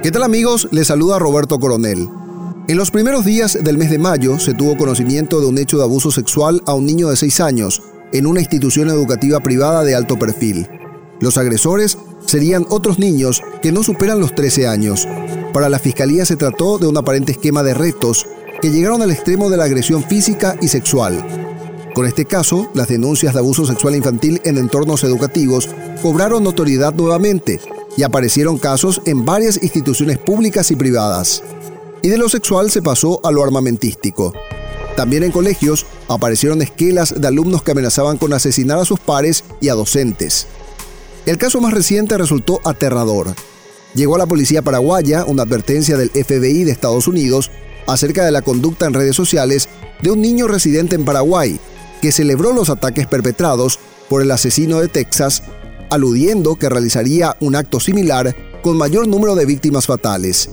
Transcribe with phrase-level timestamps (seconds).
[0.00, 0.68] ¿Qué tal amigos?
[0.70, 2.08] Les saluda Roberto Coronel.
[2.68, 5.82] En los primeros días del mes de mayo se tuvo conocimiento de un hecho de
[5.82, 7.82] abuso sexual a un niño de 6 años
[8.12, 10.68] en una institución educativa privada de alto perfil.
[11.18, 15.08] Los agresores serían otros niños que no superan los 13 años.
[15.52, 18.24] Para la fiscalía se trató de un aparente esquema de retos
[18.62, 21.26] que llegaron al extremo de la agresión física y sexual.
[21.92, 25.68] Con este caso, las denuncias de abuso sexual infantil en entornos educativos
[26.00, 27.60] cobraron notoriedad nuevamente
[27.98, 31.42] y aparecieron casos en varias instituciones públicas y privadas.
[32.00, 34.32] Y de lo sexual se pasó a lo armamentístico.
[34.94, 39.68] También en colegios aparecieron esquelas de alumnos que amenazaban con asesinar a sus pares y
[39.68, 40.46] a docentes.
[41.26, 43.34] El caso más reciente resultó aterrador.
[43.96, 47.50] Llegó a la policía paraguaya una advertencia del FBI de Estados Unidos
[47.88, 49.68] acerca de la conducta en redes sociales
[50.02, 51.58] de un niño residente en Paraguay
[52.00, 55.42] que celebró los ataques perpetrados por el asesino de Texas
[55.90, 60.50] aludiendo que realizaría un acto similar con mayor número de víctimas fatales.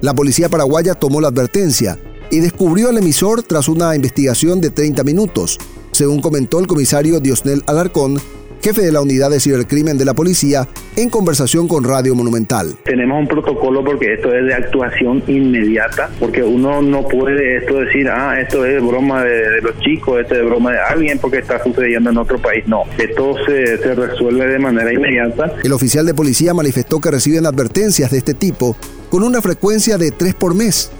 [0.00, 1.98] La policía paraguaya tomó la advertencia
[2.30, 5.58] y descubrió al emisor tras una investigación de 30 minutos,
[5.92, 8.20] según comentó el comisario Diosnel Alarcón,
[8.62, 12.76] jefe de la unidad de cibercrimen de la policía, en conversación con Radio Monumental.
[12.84, 18.08] Tenemos un protocolo porque esto es de actuación inmediata, porque uno no puede esto decir,
[18.08, 22.10] ah, esto es broma de, los chicos, esto es broma de alguien porque está sucediendo
[22.10, 22.64] en otro país.
[22.66, 25.52] No, esto se, se resuelve de manera inmediata.
[25.62, 28.76] El oficial de policía manifestó que reciben advertencias de este tipo
[29.08, 30.90] con una frecuencia de tres por mes.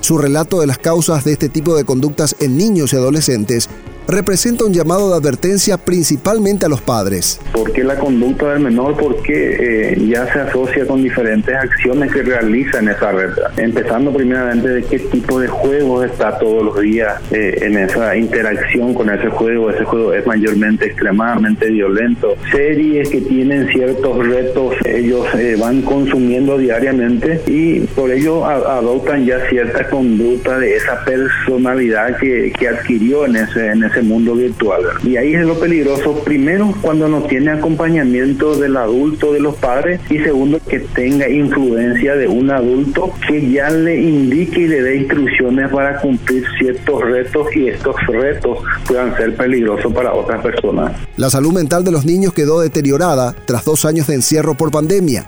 [0.00, 3.68] Su relato de las causas de este tipo de conductas en niños y adolescentes
[4.08, 7.40] representa un llamado de advertencia principalmente a los padres.
[7.52, 8.96] Porque la conducta del menor?
[8.96, 13.30] Porque eh, ya se asocia con diferentes acciones que realiza en esa red.
[13.56, 18.94] Empezando primeramente de qué tipo de juegos está todos los días eh, en esa interacción
[18.94, 19.70] con ese juego.
[19.70, 22.34] Ese juego es mayormente extremadamente violento.
[22.50, 29.38] Series que tienen ciertos retos, ellos eh, van consumiendo diariamente y por ello adoptan ya
[29.48, 34.82] cierta conducta de esa personalidad que, que adquirió en ese, en ese mundo virtual.
[35.04, 40.00] Y ahí es lo peligroso, primero cuando no tiene acompañamiento del adulto, de los padres,
[40.10, 44.96] y segundo que tenga influencia de un adulto que ya le indique y le dé
[44.96, 50.92] instrucciones para cumplir ciertos retos y estos retos puedan ser peligrosos para otras personas.
[51.16, 55.26] La salud mental de los niños quedó deteriorada tras dos años de encierro por pandemia.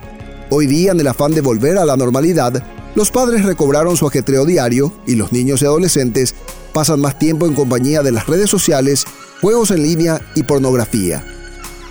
[0.50, 2.62] Hoy día, en el afán de volver a la normalidad,
[2.94, 6.34] los padres recobraron su ajetreo diario y los niños y adolescentes
[6.72, 9.04] pasan más tiempo en compañía de las redes sociales,
[9.40, 11.24] juegos en línea y pornografía.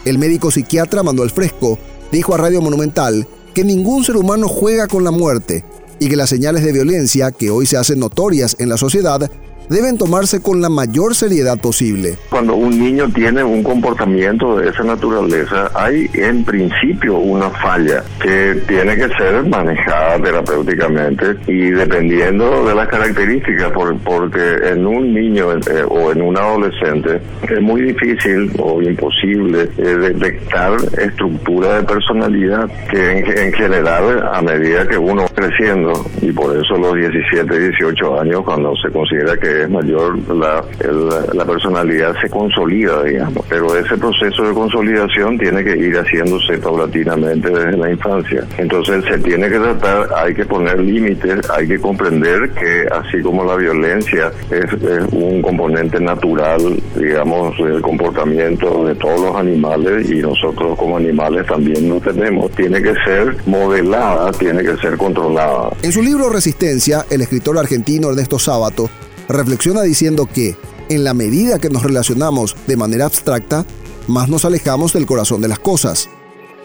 [0.06, 1.78] El médico psiquiatra Manuel Fresco
[2.12, 5.66] dijo a Radio Monumental que ningún ser humano juega con la muerte
[6.00, 9.29] y que las señales de violencia que hoy se hacen notorias en la sociedad
[9.70, 12.18] deben tomarse con la mayor seriedad posible.
[12.30, 18.62] Cuando un niño tiene un comportamiento de esa naturaleza, hay en principio una falla que
[18.68, 23.72] tiene que ser manejada terapéuticamente y dependiendo de las características,
[24.04, 29.84] porque en un niño eh, o en un adolescente es muy difícil o imposible eh,
[29.84, 36.32] detectar estructura de personalidad que en, en general a medida que uno va creciendo y
[36.32, 42.30] por eso los 17, 18 años cuando se considera que es mayor, la, personalidad se
[42.30, 43.46] consolida, digamos.
[43.50, 48.46] Pero ese proceso de consolidación tiene que ir haciéndose paulatinamente desde la infancia.
[48.58, 53.44] Entonces se tiene que tratar, hay que poner límites, hay que comprender que así como
[53.44, 54.72] la violencia es,
[55.12, 61.90] un componente natural, digamos, del comportamiento de todos los animales y nosotros como animales también
[61.90, 65.70] lo tenemos, tiene que ser modelada, tiene que ser controlada.
[65.82, 68.90] En su libro Resistencia, el escritor argentino Ernesto Sábato
[69.31, 70.56] reflexiona diciendo que,
[70.90, 73.66] en la medida que nos relacionamos de manera abstracta,
[74.08, 76.09] más nos alejamos del corazón de las cosas.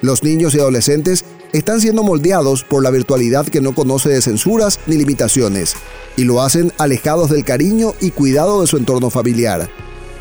[0.02, 4.80] Los niños y adolescentes están siendo moldeados por la virtualidad que no conoce de censuras
[4.86, 5.76] ni limitaciones,
[6.16, 9.70] y lo hacen alejados del cariño y cuidado de su entorno familiar.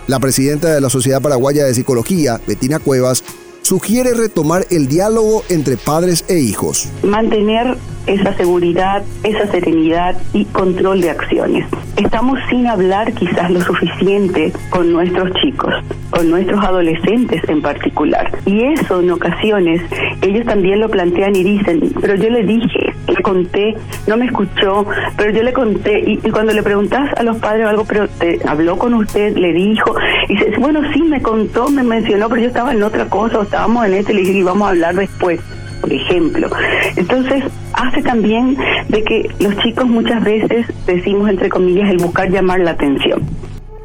[0.08, 3.24] La presidenta de la Sociedad Paraguaya de Psicología, Betina Cuevas,
[3.64, 6.88] sugiere retomar el diálogo entre padres e hijos.
[7.02, 7.76] Mantener
[8.08, 11.66] esa seguridad, esa serenidad y control de acciones.
[11.98, 15.74] Estamos sin hablar quizás lo suficiente con nuestros chicos,
[16.10, 18.32] con nuestros adolescentes en particular.
[18.46, 19.82] Y eso en ocasiones
[20.22, 23.76] ellos también lo plantean y dicen, pero yo le dije, le conté,
[24.08, 24.86] no me escuchó,
[25.18, 26.04] pero yo le conté.
[26.06, 29.96] Y, cuando le preguntas a los padres algo, pero te habló con usted, le dijo,
[30.28, 33.44] y dice, bueno, sí, me contó, me mencionó, pero yo estaba en otra cosa, o
[33.44, 35.40] estábamos en este, le dije, y vamos a hablar después
[35.86, 36.50] por ejemplo.
[36.96, 37.44] Entonces,
[37.88, 38.58] hace también
[38.90, 43.24] de que los chicos muchas veces decimos, entre comillas, el buscar llamar la atención.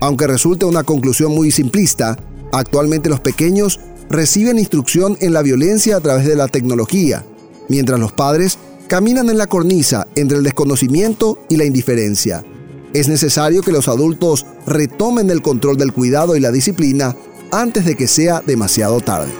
[0.01, 2.17] Aunque resulte una conclusión muy simplista,
[2.53, 7.25] actualmente los pequeños reciben instrucción en la violencia a través de la tecnología,
[7.69, 8.59] mientras los padres
[8.89, 12.43] caminan en la cornisa entre el desconocimiento y la indiferencia.
[12.93, 17.15] Es necesario que los adultos retomen el control del cuidado y la disciplina
[17.53, 19.31] antes de que sea demasiado tarde.